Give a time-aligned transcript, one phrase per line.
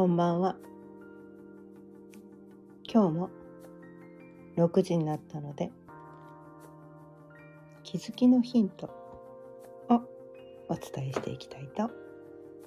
[0.00, 0.56] こんばんは。
[2.90, 3.30] 今日も
[4.56, 5.70] 6時になったので、
[7.82, 8.86] 気づきのヒント
[9.90, 10.00] を
[10.70, 11.90] お伝えしていきたいと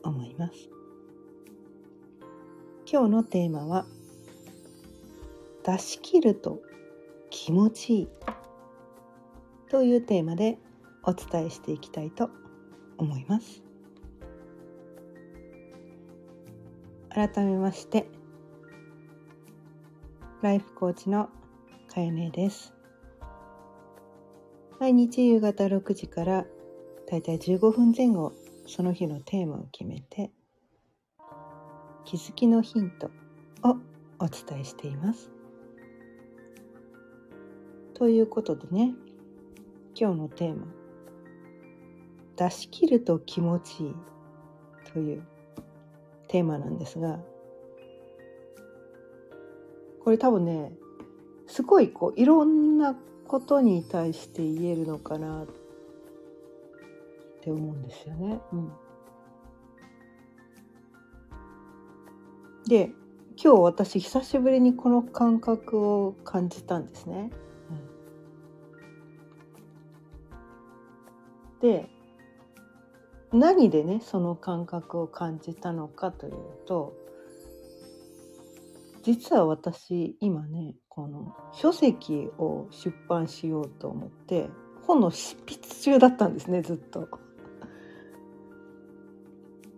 [0.03, 0.53] 思います。
[2.85, 3.87] 今日のテーマは、
[5.65, 6.61] 出し切ると
[7.31, 8.07] 気持ちいい
[9.71, 10.59] というテーマで
[11.03, 12.29] お伝えしていきたいと
[12.99, 13.62] 思います。
[17.13, 18.07] 改めまして
[20.41, 21.29] ライフコーチの
[21.87, 22.73] かやねです。
[24.79, 26.45] 毎日夕方6時から
[27.09, 28.33] だいたい15分前後
[28.65, 30.31] その日のテーマを決めて
[32.03, 33.11] 気づきのヒント
[33.61, 33.77] を
[34.17, 35.31] お伝えしています。
[37.93, 38.95] ということでね
[39.95, 40.65] 今日のテーマ
[42.35, 43.95] 「出し切ると気持ちいい」
[44.91, 45.23] という
[46.33, 47.19] テーマなんですが
[50.03, 50.71] これ多分ね
[51.45, 52.95] すごいこういろんな
[53.27, 55.47] ことに対して言えるのかなっ
[57.43, 58.39] て思うんですよね。
[58.51, 58.71] うん、
[62.67, 62.89] で
[63.41, 67.29] 今日私久しぶりにこの感覚を感じたんですね。
[71.61, 71.92] うん、で
[73.33, 76.33] 何でねその感覚を感じたのかという
[76.67, 76.93] と
[79.03, 84.49] 実は私今ねこの書籍を出版しようと思って
[84.85, 87.07] 本の執筆中だったんですねずっと。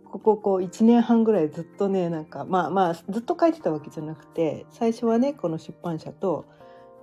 [0.03, 6.45] こここう1年半ぐらいずっとねなんかまあまあずっと書いてたわけじゃなくて最初はねこの出版社と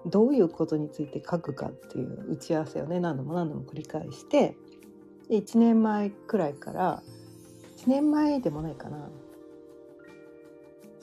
[0.07, 4.57] どういうことについて書くかっていう打ち合わせをね何度も何度も繰り返して
[5.33, 7.03] で1年前くらいから
[7.79, 9.09] 1年前でもないかな。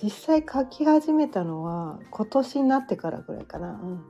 [0.04, 4.02] 実際書き始めたのは今年になってからぐらいかな、うん、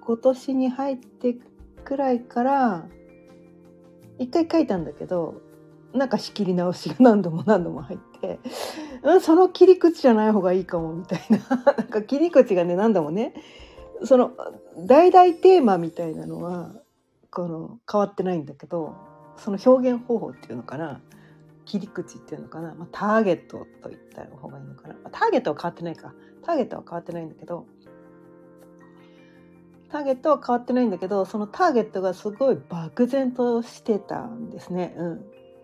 [0.00, 1.36] 今年に入って
[1.84, 2.88] くらいから
[4.18, 5.42] 一回書いたんだけど
[5.92, 8.40] なんか仕切り直しが何度も何度も入って、
[9.04, 11.38] うん、その切り口じゃない方がいいかもみたいな。
[11.76, 13.34] なんか切り口がね何度もね
[14.02, 14.32] その
[14.78, 16.72] 大々テーマみたいなのは
[17.30, 19.11] この変わってないんだけど。
[19.42, 21.00] その表現方法っていうのかな
[21.64, 26.14] 切り口っていうのかな、まあ、ターゲットと言った方がいいのかな、まあ、ターゲットは変わってないか。
[26.42, 27.66] ターゲットは変わってないんだけど
[29.90, 34.96] ターゲットは変わってないんだけどそのターゲットがすごい漠然としてたんですね。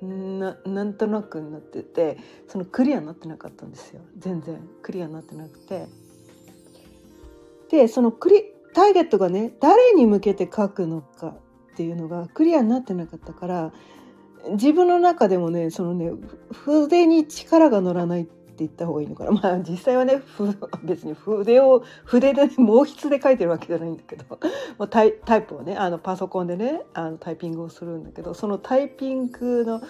[0.02, 4.02] うん、ななんとなくになっててそのクリアになってなかったんですよ。
[4.18, 4.60] 全然。
[4.82, 5.86] クリアになってなくて。
[7.70, 8.44] でそのクリ
[8.74, 11.34] ターゲットがね誰に向けて書くのか
[11.78, 13.72] っていうのがクリアになってなかったから
[14.50, 16.10] 自分の中でもねそのね
[16.50, 19.30] 筆に力が乗らないって言った方がいいのかな。
[19.30, 20.20] まあ実際はね
[20.82, 24.24] 別に筆を筆で、ね、毛筆で書いてるわけじゃないんだけど
[24.76, 29.80] もうタイタイプをねあのパソコンでねあのタイピングをするんだけどそのタイピングの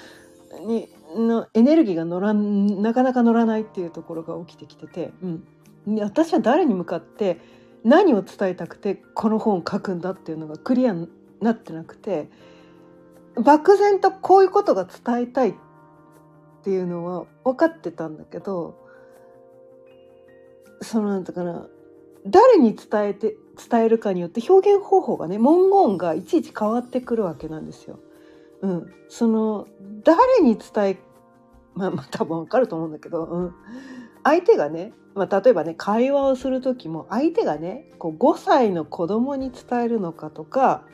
[0.66, 7.38] にのエネルギーが乗らなかなか乗らないっていうところが起きてきてて、うん、私は誰に向かって
[7.82, 11.08] 何を伝えたくてこの本を書くんだっていうのがクリアに
[11.40, 12.28] なってなくて
[13.42, 15.54] 漠然とこういうことが伝えたいっ
[16.64, 18.76] ていうのは分かってたんだけど
[20.82, 21.66] そのなんていうかな
[22.26, 23.34] 誰に伝えて
[23.70, 27.98] 伝えるかによって表現方法がね文言がいちいち変わってくるわけなんですよ。
[28.60, 29.66] うん、その
[30.04, 30.98] 誰に伝え
[31.74, 33.54] まあまあ多分わかると思うんだけど、うん、
[34.24, 40.84] 相手がね、まあ、例えばね会話をする時も相手がねこう5歳の子供に伝えるのかとか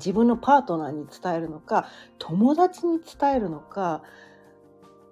[0.00, 1.88] 自分のパートナーに伝えるのか
[2.18, 4.02] 友達に伝えるのか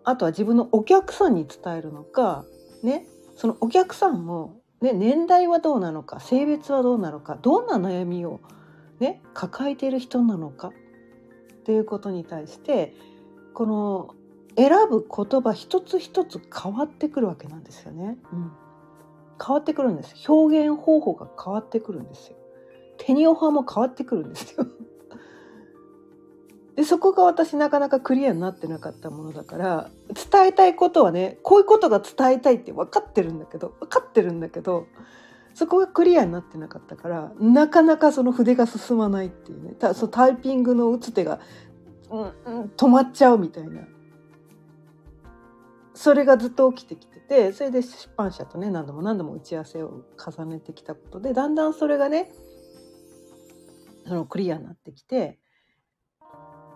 [0.04, 2.44] あとは自分のお客さんに伝えるのか
[2.82, 3.06] ね
[3.36, 8.40] そのお客さんも、ね、年代はどうなのか性別はどうなのかどんな悩みを、
[8.98, 10.72] ね、抱えている人なのかっ
[11.64, 12.94] ていうことに対して
[13.54, 14.14] この
[14.56, 18.16] 選ぶ言葉一つ一つ変わってくるわけなんですよね。
[18.32, 18.52] うん、
[19.44, 22.37] 変わってくるんです表現方法が変わってくるんですよ。
[22.98, 24.66] テニオ派も変わってくるんですよ。
[26.78, 29.90] でそこが私なかなかクリアになってなかったものだから
[30.30, 34.86] 伝えたいことはねこういうことが伝えたいって分かってるんだけど分かってるんだけど
[35.54, 41.40] そこがクリアになってなかったからなかなかその筆が進まないっていうねたそのタイピングの打つ手が、
[42.10, 42.32] うんうん、
[42.76, 43.80] 止まっちゃうみたいな
[45.94, 52.30] それがずっと起きてきててそれで出版社とね何度も何度も打ち合わせを重ねてきたことでだんだんそれがね
[54.08, 55.38] そのクリアになってきて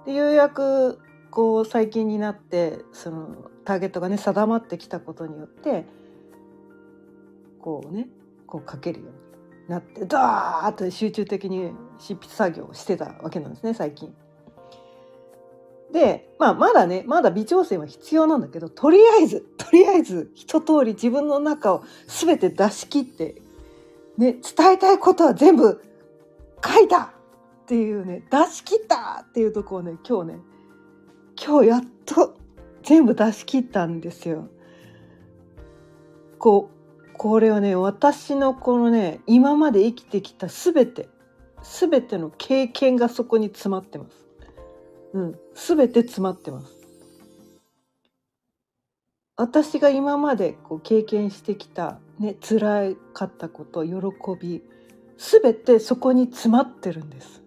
[0.07, 1.01] でようやく
[1.31, 5.87] こう最近になってそのターゲットがね定まってきたことによって
[7.59, 8.09] こうね
[8.47, 14.15] こう書けるようになってダーッと集中的に執筆作業をしてたわけなんですね最近。
[15.93, 23.43] で、まあ、まだねまだ微調整は必要なんだけどとりあえずとりあえず一通り自分の中を全て出し切って、
[24.17, 25.83] ね、伝えたいことは全部
[26.65, 27.13] 書いた
[27.63, 30.41] っていうね出し切ったっていうとこをね今日ね
[31.43, 32.37] 今日やっと
[32.83, 34.49] 全部出し切ったんですよ。
[36.39, 41.09] こうこれはね私のこのね今まで生きてきた全て
[41.63, 44.27] 全ての経験がそこに詰まってます。
[45.13, 46.83] うん、全て詰まってます。
[49.37, 53.93] 私が今までこう経験してきた、ね、辛かったこと喜
[54.41, 54.63] び
[55.17, 57.42] 全てそこに詰まってるんです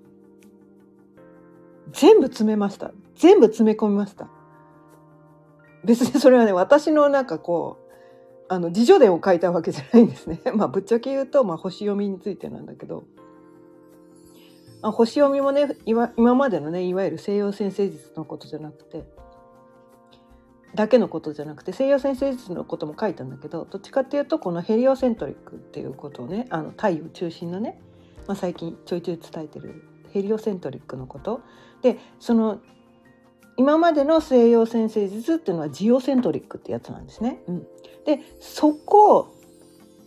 [1.92, 2.92] 全部詰めました。
[3.16, 4.28] 全部詰め込みました。
[5.84, 7.86] 別にそれはね私のなんかこう
[8.50, 10.42] あの自叙伝を書いたわけじゃないんですね。
[10.56, 13.06] まあぶっちゃけ言うと、まあ、星読みについてなんだけど。
[14.82, 19.04] あ星読みもね今までのねいわゆる西洋先生術のことじゃなくて
[20.76, 27.80] だけのことじゃなくて西洋先生術のことも書いたんだけどどっちかっていうとこのヘリオセントリックっていうことをねあの太陽中心のね、
[28.28, 31.42] まあ、最近ちょいちょい伝えてるヘリオセントリックのこと
[31.82, 32.60] でその
[33.58, 37.42] 今までの西洋先生術っていうのはジオセントリックってやつなんですね。
[37.48, 37.60] うん、
[38.06, 39.34] でそこ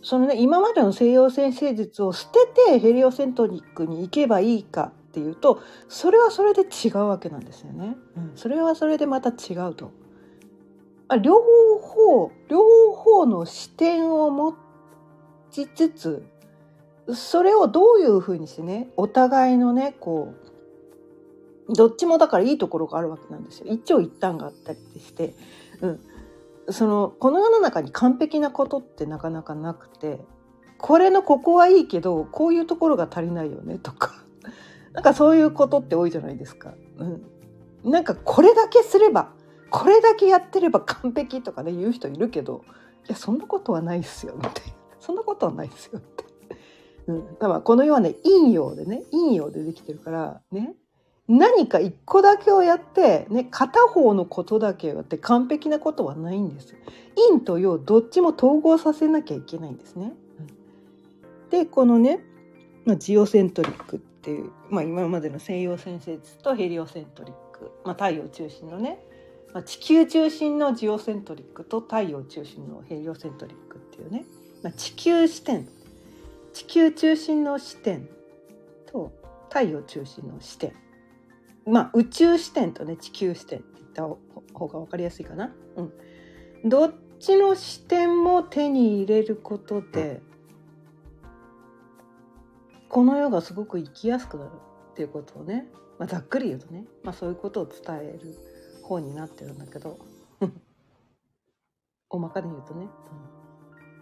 [0.01, 7.97] そのね今までの西洋先生術を捨ててヘリオセントリックに行けばいいかっていうとそれはそれで違うわけなんですよね。
[8.15, 9.91] うん、それはそれでまた違うと。
[11.07, 11.39] あ両
[11.81, 14.55] 方両方の視点を持
[15.49, 16.23] ちつつ
[17.15, 20.48] それをどういうふうにしてねお互いのねこう
[21.69, 23.67] どっちもだからいいところがあるわけなんですよ。
[23.67, 25.35] 一長一短があったりして、
[25.81, 25.99] うん、
[26.69, 30.19] そのこの世の中に完璧なことってなかなかなくて
[30.77, 34.13] これのここはいいけどこういうところが足りないよねとか。
[34.93, 36.73] なんかそういうことって多いじゃないですか。
[36.97, 39.31] うん、なんかこれだけすれば
[39.69, 42.63] これだけやってれば 完璧とかね言う人いるけど
[43.07, 46.25] いやそんなことはないっすよみたいなそんなことはないっすよって。
[47.07, 50.75] うん、だからこの世はね陰陽でね陰陽でできてるからね。
[51.29, 56.75] 何か一個だけをやって、ね、片方のことだけをやって完璧なことはないんです。
[57.29, 60.13] 陰と陽どっちも統合させなきゃいけないんですね。
[61.51, 62.19] でこのね、
[62.83, 68.99] まあ、ジオセントリックっていう、まあ、今までの西洋先生術とヘリオセントリック、まあ、太陽中心のね、
[69.53, 74.25] まあ、地球中心のジオセントリックと太陽中心のヘリオセントリックっていうね、
[74.63, 75.67] まあ、地球視点
[76.53, 78.09] 地球中心の視点
[78.91, 79.11] と
[79.49, 80.73] 太陽中心の視点
[81.69, 84.03] まあ宇宙視点とね地球視点って言った
[84.53, 85.53] 方が分かりやすいかな。
[85.75, 90.21] うん、どっちの視点も手に入れることで
[92.89, 94.51] この世がすごく生きやすくなる
[94.91, 95.67] っていうことをね、
[95.99, 98.35] まあ、ざっくり言うとね、まあ、そういうことを伝える
[98.83, 99.99] 方になってるんだけど
[102.09, 102.87] 大まかで言うとね、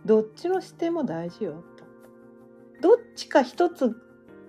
[0.02, 1.86] うん、どっちの視点も大事よと。
[2.82, 3.94] どっちか一つ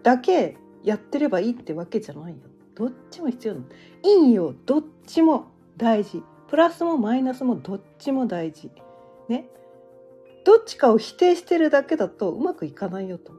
[0.03, 2.48] だけやってればいいってわけじゃないよ。
[2.79, 3.67] どっちも必要なの。
[4.03, 6.23] 陰陽どっちも大事。
[6.47, 8.71] プラスもマイナスもどっちも大事。
[9.29, 9.49] ね。
[10.45, 13.33] どっちかを否定してるだけだとうまくいかないよと。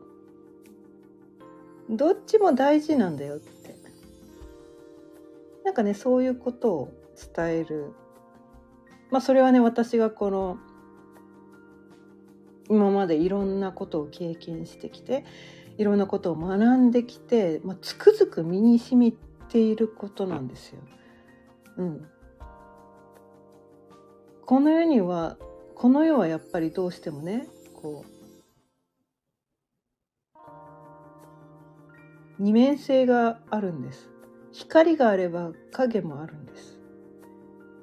[1.89, 3.75] どっちも大事なんだよって。
[5.63, 6.93] なんかねそういうことを
[7.35, 7.93] 伝える。
[9.09, 10.57] まあそれはね私がこの
[12.69, 15.23] 今までいろんなことを経験してきて
[15.79, 19.17] いろんなことを学んできて、まあ、つくづく身にしみ
[19.49, 20.79] ていることなんですよ。
[21.77, 22.07] うん、
[24.45, 25.37] この世には
[25.75, 27.47] この世はやっぱりどうしてもね
[27.81, 28.09] こう
[32.37, 34.09] 二面性があるんです。
[34.51, 36.79] 光があれば影もあるんです。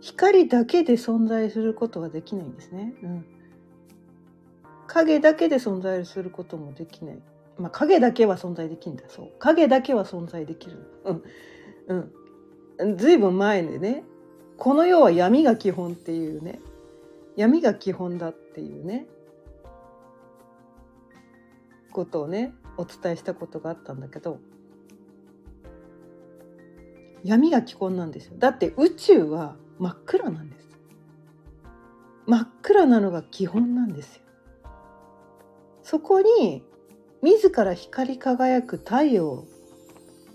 [0.00, 2.94] 光だけで存在することはできないんですね。
[3.02, 3.26] うん、
[4.86, 7.18] 影だけで存在することもできない。
[7.58, 11.22] まあ、影だけは存在できるんだそう影だけは存在できる、うん、
[11.88, 11.94] う
[12.86, 14.04] ん、ずいぶん前でね
[14.56, 16.60] この世は闇が基本っていうね
[17.36, 19.06] 闇が基本だっていうね
[21.92, 24.40] ことをねお伝えしたことがあったんだけど
[27.24, 28.34] 闇が基本なんですよ。
[28.38, 30.66] だって宇宙は真っ暗なんです。
[32.26, 34.22] 真っ暗なのが基本なんですよ。
[35.82, 36.64] そこに
[37.22, 39.44] 自ら光り輝く太陽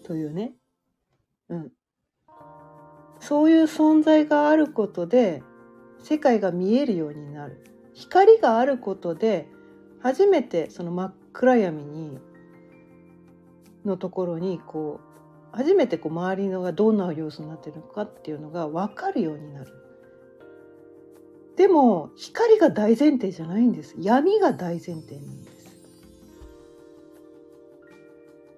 [0.04, 0.54] というね
[1.52, 1.72] うん。
[3.20, 5.44] そういう存在があることで
[6.02, 9.48] 世界が見えるようになる光があることで
[10.02, 12.18] 初めてその真っ暗闇に
[13.86, 19.72] のところにこう初めてこう周りのがどんな様子になってるのかっていうのが分かるようになる。
[21.58, 25.62] でも光が大前提じゃないんです闇が大前提なんです。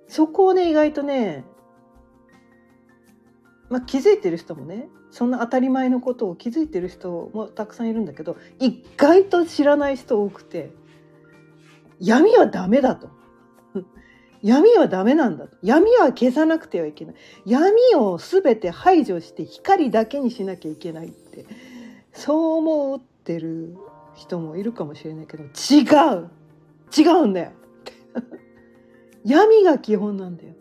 [0.08, 1.44] そこをね意外とね
[3.74, 10.70] まあ、気づいてる人もねそんな当たり前のことを気づいてる人もたくさんいるんだけど意外と知らない人多くて
[12.00, 13.10] 闇はダメだと。
[14.44, 15.58] 闇はダメなんだと。
[15.64, 17.16] 闇は消さなくてはいけない。
[17.46, 21.46] 闇を全て排除して光だけにしなきゃいけないって
[22.12, 23.76] そう思ってる
[24.14, 25.48] 人もいるかもしれないけど違
[26.20, 26.30] う。
[26.96, 27.52] 違うんだよ。
[29.26, 30.54] 闇が基本なんだよ。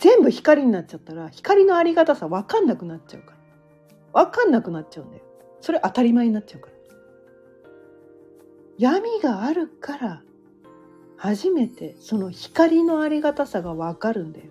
[0.00, 4.24] 全部光になっちゃったら光のありがたさ分かんなくなっちゃうから。
[4.24, 5.24] 分かんなくなっちゃうんだよ。
[5.60, 6.72] それ当たり前になっちゃうから。
[8.78, 10.22] 闇があるから
[11.18, 14.46] 初めてその光のありがたさが分かるんだよ。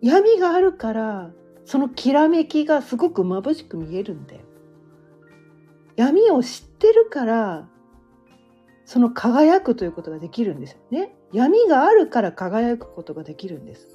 [0.00, 1.30] 闇があるから
[1.66, 4.40] そのきらめきがすごく眩しく見えるんだよ。
[5.96, 7.68] 闇を知ってるから
[8.86, 11.14] その輝くということができるんですよね。
[11.32, 13.88] 闇があるから輝くことができるんです。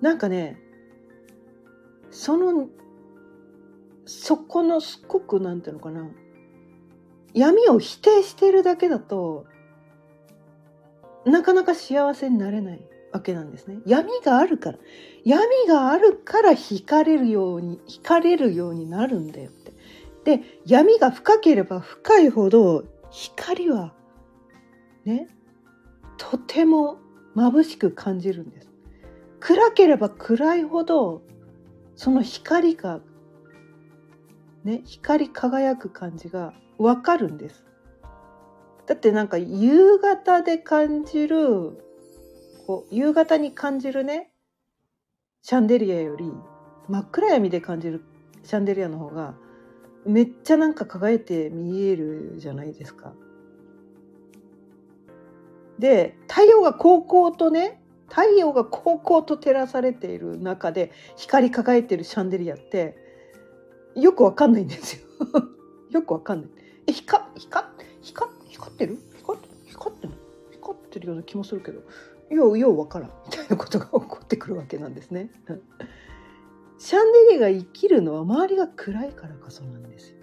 [0.00, 0.58] なんかね
[2.10, 2.68] その
[4.04, 6.08] そこのすっごくなんていうのかな
[7.32, 9.46] 闇を否定しているだけだと
[11.24, 12.97] なかなか幸せになれない。
[13.12, 13.78] わけなんですね。
[13.86, 14.78] 闇があるから。
[15.24, 19.72] 闇があるから惹かれるように、惹かれるようになるんだよって。
[20.24, 23.94] で、闇が深ければ深いほど光は
[25.04, 25.28] ね、
[26.16, 26.98] とても
[27.34, 28.68] 眩しく感じるんです。
[29.40, 31.22] 暗ければ暗いほど
[31.94, 33.00] その光が
[34.64, 37.64] ね、光り輝く感じがわかるんです。
[38.86, 41.87] だってなんか夕方で感じる
[42.68, 44.30] こう夕方に感じるね
[45.40, 46.30] シャンデリアより
[46.86, 48.04] 真っ暗闇で感じる
[48.44, 49.34] シャンデリアの方が
[50.04, 53.14] めっちゃなんか輝いて見えるじゃないですか。
[55.78, 62.98] で太陽が高校とね太陽が高校と照らされている中で光り輝いてるシャンデリアって
[63.96, 65.08] よくわかんないんですよ。
[65.90, 66.50] よくわかんない。
[66.88, 67.64] え光光
[68.02, 68.98] 光光ってる？
[69.20, 70.12] 光光ってる
[70.50, 71.80] 光ってるような気もするけど
[72.30, 75.30] ようようわからん みたいなことが起こってくるわけなんですね。
[76.78, 80.14] シャンデリアが生きるのは周りが暗いからこそなんです。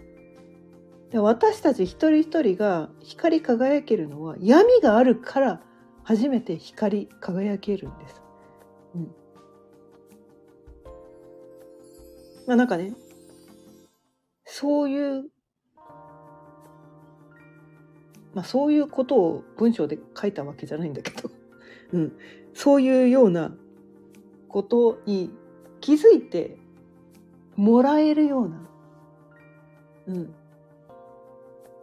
[1.09, 5.61] で私たち一人一人が光り輝けるのは闇があるから
[6.03, 8.21] 初めて光り輝けるんです。
[8.95, 9.15] うん、
[12.47, 12.95] まあなんかね
[14.45, 15.29] そういう
[18.33, 21.29] まあそういうことを文章で書いたわけじゃないんだけど
[21.93, 22.13] うん、
[22.53, 23.55] そういうような
[24.47, 25.31] ことに
[25.81, 26.57] 気づいて
[27.55, 28.69] もらえるような、
[30.07, 30.35] うん、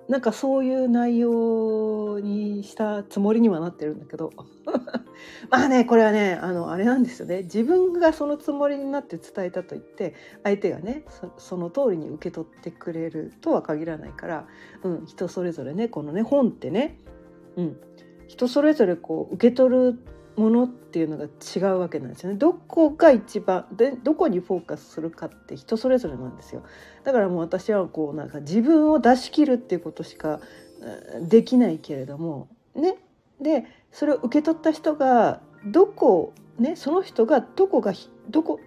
[0.09, 4.31] なんかそういう内容にしたつもりにはなってるんだけど。
[5.51, 7.43] まあねこれはねあのあれなんですよね。
[7.43, 11.05] 自分がそのつもりになって伝えたと言って相手がね
[11.39, 14.47] その通りに受け取ってくれるとは限らないから、
[14.83, 16.99] うん、人それぞれねこのね本ってね、
[17.57, 17.77] うん、
[18.33, 19.99] 人それぞれこう受け取る
[20.37, 22.39] ものっていうのが違うわけなんですよね。
[22.39, 26.63] どこが一番でどこにフォーカスするかって人それぞれなんですよ。
[27.05, 30.41] だからもう私はこうなんか自分を出し切るっていうことしか
[31.21, 32.97] できないけれどもね
[33.39, 37.93] でそれを受け取った人がどこねその人がどこが
[38.31, 38.61] どこ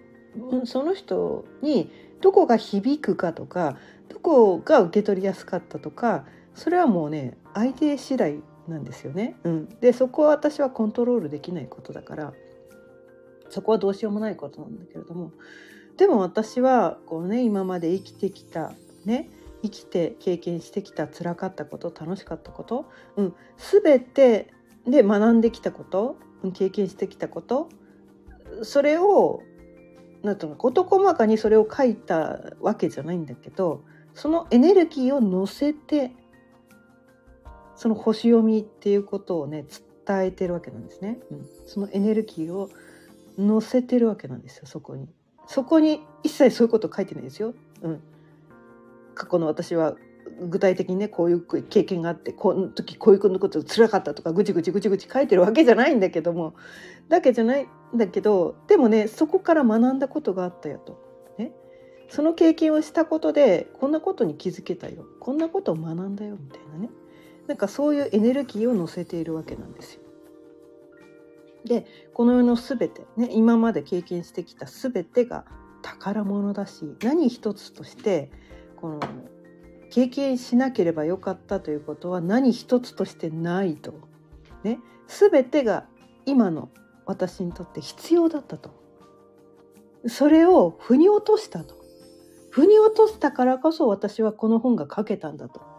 [0.64, 3.76] その人にどこが響くかとか
[4.08, 9.36] どこが受け取りやすかったとかそれはもうね相手次第なんですよね。
[9.44, 12.32] うん、でそこは私はコントロールできないことだから
[13.48, 15.32] そこはどうしようもないことなんだけれども
[15.96, 18.72] でも私はこうね今まで生きてきた
[19.04, 19.30] ね
[19.62, 23.34] 生きて経験してきた辛かったこと楽しかったこと、うん、
[23.82, 24.52] 全て
[24.86, 26.16] で学んできたこと
[26.52, 27.68] 経験してきたこと
[28.62, 29.42] それを
[30.22, 33.82] なんとか事細かにそれを書いたわけじゃないんだけど
[34.14, 36.12] そのエネルギーを乗せて
[37.76, 39.64] その星読みっていうことをね
[40.06, 42.70] 伝えてるわけなんですね、うん、そのエネルギーを
[43.38, 45.08] 乗せてるわけなんですよそこに。
[45.46, 47.54] そこに一切そういうこと書いてないですよ。
[47.82, 48.02] うん、
[49.14, 49.96] 過去の私は
[50.40, 56.54] 具体的にねこういう経験があってこの時こういうこと辛かったとかぐちぐちぐちぐち書いてるわけじゃないんだけども
[57.08, 61.04] だけじゃないんだけどでもねそこから学んだことがあったよと。
[61.38, 61.52] ね、
[62.08, 66.90] その経験をしたことでこんなことに気づけたよこんなことを学んだよみたいなね
[67.46, 70.00] なんかそういうエネルギーを乗せているわけなんですよ。
[71.64, 75.44] でこの世の全て、ね、今まで経験してきた全てが
[75.82, 78.30] 宝物だし何一つとして
[78.76, 79.00] この
[79.90, 83.94] 経験しなければよかったということは何一つとしてないと。
[84.62, 85.86] ね、全てが
[86.24, 86.70] 今の
[87.04, 88.70] 私にとって必要だったと。
[90.08, 91.76] それを腑に落としたと。
[92.50, 95.75] 腑に落としたからこそ私はこの本が書けたんだと。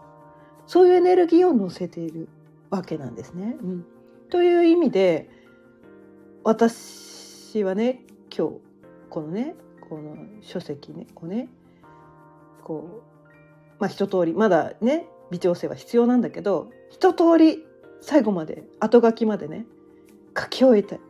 [0.68, 2.28] そういうエネルギーを乗せている
[2.68, 3.56] わけなんですね。
[3.60, 3.86] うん、
[4.28, 5.30] という意味で
[6.44, 8.54] 私はね今日
[9.08, 9.56] このね
[9.88, 11.48] この書籍ねこうね
[12.62, 17.64] こうまあ一通りまだね微調整は必要なんだけど一通り
[18.02, 19.64] 最後まで後書きまでね
[20.38, 21.00] 書き終えて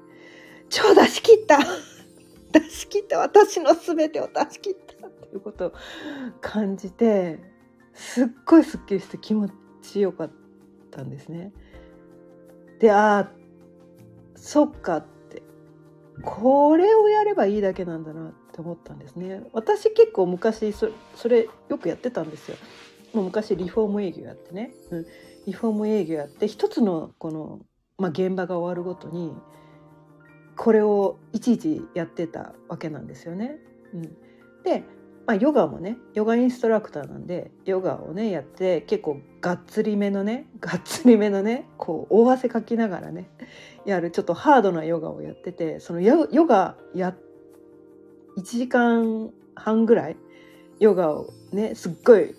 [0.71, 1.59] 超出し切った
[2.57, 5.73] 出し切った私の全てを出し切ったっていうことを
[6.41, 7.58] 感じて
[7.99, 9.49] すっごいすっきりして気持
[9.83, 10.31] ちよかっ
[10.93, 11.53] たんですね。
[12.79, 13.31] でああ
[14.37, 15.43] そっかって。
[16.23, 19.43] これをやればいいだけなんだなって思ったんですね。
[19.53, 22.57] 私結構昔そそれよくやってたんですよ。
[23.15, 25.07] もう昔リフォーム営業やってね、うん、
[25.47, 27.61] リフォーム営業やって一つのこの、
[27.99, 29.33] まあ、現場が終わるごとに
[30.57, 33.59] これをいちいちやってたわけなんですよね。
[33.93, 34.03] うん、
[34.63, 34.85] で
[35.29, 43.29] まあ、ヨガもねヨガインストラクターなんでヨガをねやって結構がっつりめのねがっつりめのねこう大汗かきながらね
[43.85, 47.15] やるちょっとハードなヨガをやっててそのヨガや
[48.39, 50.17] 1時間半ぐらい
[50.81, 52.35] ヨガをねすっごい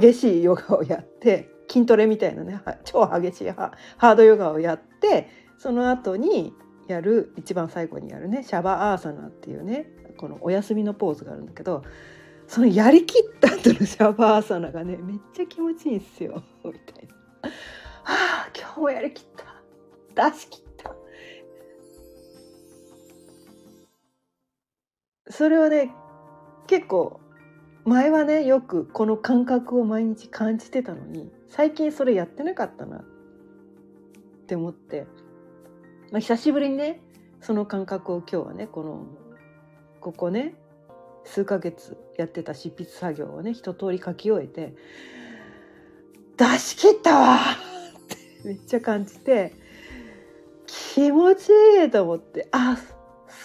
[0.00, 6.52] 激しいヨガをやって筋トレみたいなね超激しいハードヨガをやってその後に
[6.88, 11.84] やる一番最後にやるねシャバーアーサナっていうねこのお休みのポーズがあるんだけど
[12.46, 16.42] そのやりきった後のシャバーサナがねめっちゃ気持ちいいんすよ。
[16.64, 17.08] みたい
[17.42, 17.50] な。
[17.50, 17.52] は
[18.04, 19.24] あ今日もやりきっ
[20.14, 20.30] た。
[20.30, 20.94] 出し切った。
[25.30, 25.90] それはね
[26.66, 27.20] 結構
[27.84, 33.04] 前はねよくこの感覚を毎日感じてたのに最近それやってなかったなっ
[34.46, 35.06] て思って、
[36.10, 37.00] まあ、久しぶりにね
[37.40, 39.06] その感覚を今日はねこの
[40.00, 40.54] ここね
[41.24, 44.74] 数ヶ月やってた執筆作業をね一通り書き終えて
[46.36, 48.16] 出し切ったわって
[48.48, 49.52] めっちゃ感じて
[50.66, 51.50] 気持ち
[51.82, 52.76] いいと思ってあ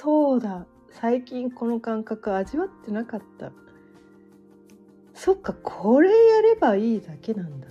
[0.01, 0.65] そうだ。
[0.91, 3.51] 最近この感覚味わってなかった。
[5.13, 7.67] そっかこれやればいいだけなんだ。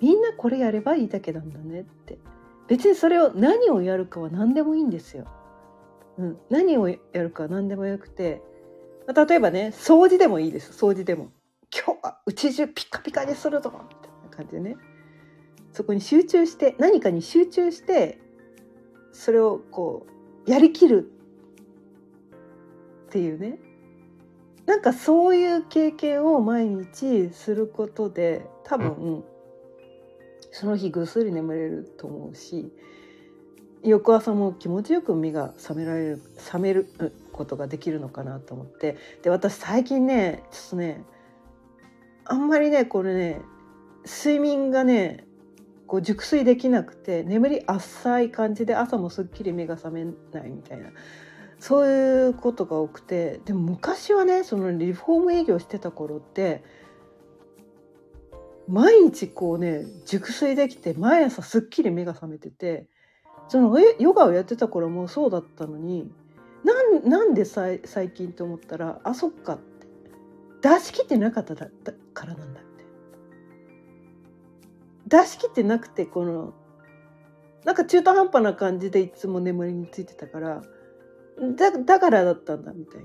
[0.00, 2.18] みんなこれやればいいだけなんだねって。
[2.66, 5.26] 別にそれを何をやるかは何でもいいんですよ。
[6.18, 8.42] うん、何をやるかは何でもよくて、
[9.06, 10.72] 例えばね掃除でもいいです。
[10.72, 11.30] 掃除でも。
[11.72, 14.76] 今日はうち中ピカピカにするぞみたいな感じでね。
[15.72, 18.18] そこに集中して何かに集中して
[19.12, 20.06] それをこ
[20.46, 21.10] うやりきる
[23.06, 23.58] っていうね。
[24.66, 29.24] なんかそういう経験を毎日することで多分
[30.52, 32.72] その日ぐっすり眠れると思うし
[33.82, 36.86] 翌朝も気持ちよく目が覚められる覚める
[37.32, 38.96] ことができるのかなと思って。
[39.22, 41.02] で私最近ねちょっとね
[42.24, 43.40] あんまりねこれね
[44.04, 45.26] 睡眠がね
[45.86, 50.90] こう熟睡できなくて眠り浅い感じで朝もすっきり目が覚めないみたいな
[51.58, 53.40] そういうことが多くて。
[53.44, 56.62] でも昔はねそのリフォーム営業してた頃って
[58.68, 62.86] 毎日こうね熟睡できて毎朝すっきり目が覚めてて
[63.50, 66.08] そのえヨガをやってた頃もそうだったのに
[66.62, 67.80] なんなんで最
[68.14, 69.88] 近と思ったらあそっかって。
[70.62, 71.68] 出し切ってなかっただ
[72.14, 72.84] からなんだって。
[75.08, 76.54] 出し切ってなくてこの
[77.64, 80.62] なんか中途半端な感じでいつも眠りについてたから
[81.56, 83.00] だだからだったんだみたい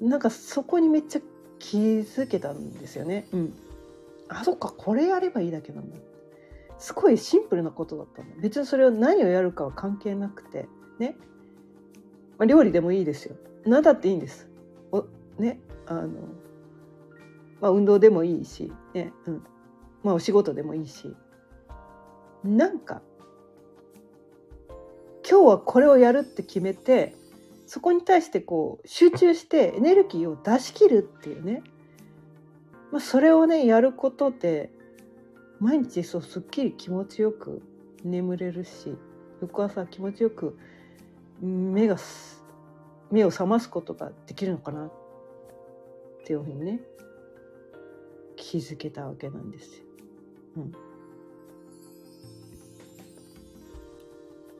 [0.00, 0.10] な。
[0.10, 1.20] なんかそこにめっちゃ
[1.58, 3.26] 気づけたんですよね。
[3.32, 3.54] うん、
[4.28, 5.96] あそっかこれやればいいだけなんだ。
[6.82, 10.68] すごいシンプルなことだったんだ別にそれを何をやるかは関係なくて
[10.98, 11.16] ね。
[12.38, 13.36] まあ、料理でもいいですよ。
[13.64, 14.50] 何だっていいんです。
[14.90, 15.06] お
[15.38, 15.60] ね。
[15.86, 16.08] あの、
[17.60, 19.12] まあ、運動でもいいし、ね。
[19.26, 19.44] うん。
[20.02, 21.14] まあ、お仕事でもいいし。
[22.42, 23.02] なんか
[25.28, 27.14] 今日はこれをやるって決めて
[27.66, 31.62] そこに対してこう集中してエネルギーを出し切るっていうね、
[32.90, 34.72] まあ、それをねやることで
[35.62, 37.62] 毎日そうすっきり気持ちよく
[38.02, 38.96] 眠れるし
[39.40, 40.58] 翌朝気持ちよく
[41.40, 41.96] 目が
[43.12, 44.92] 目を覚ますことができるのかなっ
[46.24, 46.80] ていうふうにね
[48.34, 49.84] 気づけたわけなんですよ。
[50.56, 50.72] うん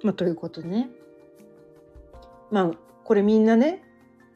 [0.04, 0.88] まあ、ということでね
[2.52, 2.70] まあ
[3.02, 3.82] これみんなね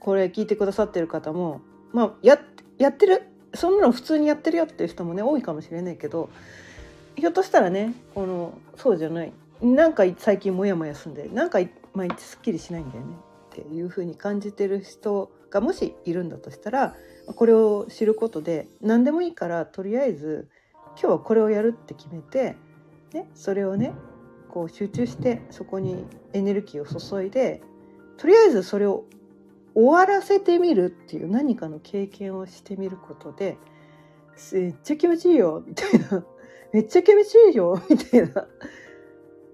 [0.00, 1.61] これ聞いてくださってる方も
[1.92, 2.40] まあや
[2.76, 6.31] やってるそんなの普通にやってるよっていう人もね多いかもしれないけど
[7.16, 9.33] ひょっとしたらねこのそうじゃない。
[9.62, 11.61] なんか最近モヤモヤすんでなんか
[11.95, 13.16] 毎日すっきりしないんだよね。
[13.51, 16.95] っていうふうに感じてる人がもしいるんだとしたら
[17.35, 20.49] これを知ることで何でもいいからとりあえず
[21.01, 22.57] 今日はこれをやるって決めて、
[23.14, 23.95] ね、それをね
[24.51, 27.62] こう集中してそこにエネルギーを注いで
[28.19, 29.05] とりあえずそれを
[29.77, 33.59] 終わらせてみるっていう何かの経験をしてみることで
[34.53, 36.25] めっちゃ気持ちいいよみたいな
[36.73, 38.49] めっちゃ気持ちいいよみたいな、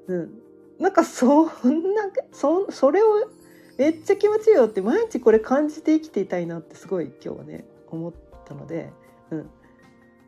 [0.07, 0.43] うん、
[0.79, 3.29] なんかそんなそそれを
[3.77, 8.13] めっちゃ気持ちいいよって毎日これ感じて生きていたいなってすごい今日はね思っ
[8.47, 8.93] たので、
[9.33, 9.51] うん、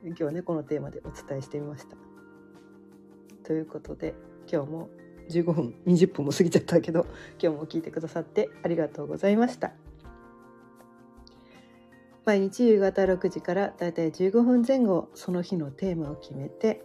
[0.07, 1.97] 今日はねこのテーマでお伝えしてみました。
[3.45, 4.15] ということで
[4.51, 4.89] 今日も
[5.31, 7.07] 15分20分も過ぎちゃったけど
[7.41, 9.84] 今日も聞いてくださってありがとうございました。
[12.27, 16.83] 毎日夕方6時からだいたい15分前後その日のテーマを決めて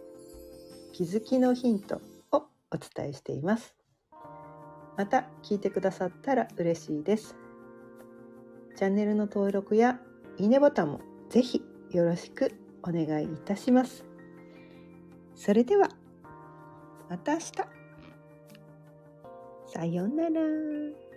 [0.92, 3.74] 気づきのヒントをお伝えしています。
[4.98, 7.36] また聞いてくださったら嬉しいです。
[8.76, 9.98] チャンネルの登録や
[10.36, 11.00] いいねボタンも
[11.30, 14.04] ぜひよろしくお願いいたします。
[15.34, 15.88] それでは
[17.08, 17.52] また明日。
[19.72, 21.09] さようなら。